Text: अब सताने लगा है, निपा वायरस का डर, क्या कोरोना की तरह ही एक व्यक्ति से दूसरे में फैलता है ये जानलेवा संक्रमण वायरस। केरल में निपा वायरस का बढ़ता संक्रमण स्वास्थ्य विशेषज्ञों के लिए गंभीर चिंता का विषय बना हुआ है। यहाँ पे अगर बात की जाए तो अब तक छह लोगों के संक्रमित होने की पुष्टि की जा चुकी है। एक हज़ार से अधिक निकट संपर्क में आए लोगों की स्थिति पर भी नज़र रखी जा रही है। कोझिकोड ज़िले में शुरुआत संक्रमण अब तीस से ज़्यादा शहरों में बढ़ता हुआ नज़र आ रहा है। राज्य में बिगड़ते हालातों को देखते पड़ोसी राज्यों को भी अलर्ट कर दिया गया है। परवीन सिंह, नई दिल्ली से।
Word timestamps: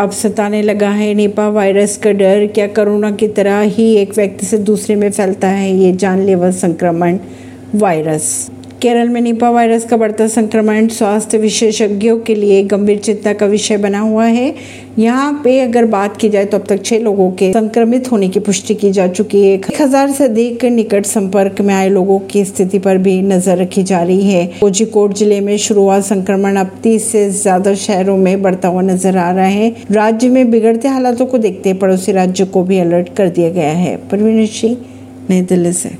अब 0.00 0.10
सताने 0.10 0.60
लगा 0.62 0.88
है, 0.88 1.14
निपा 1.14 1.48
वायरस 1.48 1.96
का 1.96 2.10
डर, 2.12 2.46
क्या 2.46 2.66
कोरोना 2.66 3.10
की 3.10 3.28
तरह 3.28 3.60
ही 3.60 3.86
एक 3.96 4.14
व्यक्ति 4.16 4.46
से 4.46 4.58
दूसरे 4.58 4.94
में 4.94 5.10
फैलता 5.10 5.48
है 5.48 5.72
ये 5.76 5.92
जानलेवा 5.92 6.50
संक्रमण 6.50 7.18
वायरस। 7.74 8.28
केरल 8.82 9.08
में 9.08 9.20
निपा 9.20 9.48
वायरस 9.50 9.84
का 9.84 9.96
बढ़ता 9.96 10.26
संक्रमण 10.28 10.88
स्वास्थ्य 10.88 11.38
विशेषज्ञों 11.38 12.18
के 12.18 12.34
लिए 12.34 12.62
गंभीर 12.64 12.98
चिंता 12.98 13.32
का 13.32 13.46
विषय 13.46 13.76
बना 13.76 14.00
हुआ 14.00 14.24
है। 14.26 14.54
यहाँ 14.98 15.32
पे 15.44 15.58
अगर 15.60 15.86
बात 15.86 16.16
की 16.16 16.28
जाए 16.28 16.44
तो 16.44 16.58
अब 16.58 16.64
तक 16.68 16.82
छह 16.84 16.98
लोगों 16.98 17.30
के 17.32 17.52
संक्रमित 17.52 18.10
होने 18.12 18.28
की 18.28 18.40
पुष्टि 18.40 18.74
की 18.74 18.90
जा 18.90 19.06
चुकी 19.08 19.42
है। 19.44 19.52
एक 19.54 19.80
हज़ार 19.80 20.10
से 20.10 20.24
अधिक 20.24 20.64
निकट 20.66 21.06
संपर्क 21.06 21.60
में 21.60 21.74
आए 21.74 21.88
लोगों 21.88 22.18
की 22.30 22.44
स्थिति 22.44 22.78
पर 22.78 22.98
भी 22.98 23.20
नज़र 23.24 23.58
रखी 23.58 23.82
जा 23.82 24.02
रही 24.02 24.30
है। 24.30 24.46
कोझिकोड 24.60 25.14
ज़िले 25.14 25.40
में 25.40 25.56
शुरुआत 25.58 26.04
संक्रमण 26.04 26.56
अब 26.56 26.78
तीस 26.82 27.10
से 27.12 27.28
ज़्यादा 27.32 27.74
शहरों 27.76 28.16
में 28.16 28.42
बढ़ता 28.42 28.68
हुआ 28.68 28.82
नज़र 28.84 29.16
आ 29.18 29.30
रहा 29.30 29.46
है। 29.46 29.74
राज्य 29.90 30.28
में 30.28 30.50
बिगड़ते 30.50 30.88
हालातों 30.88 31.26
को 31.26 31.38
देखते 31.38 31.74
पड़ोसी 31.76 32.12
राज्यों 32.12 32.46
को 32.48 32.62
भी 32.62 32.78
अलर्ट 32.78 33.14
कर 33.16 33.28
दिया 33.28 33.50
गया 33.50 33.72
है। 33.74 33.96
परवीन 34.10 34.46
सिंह, 34.48 34.76
नई 35.30 35.42
दिल्ली 35.42 35.72
से। 35.72 35.90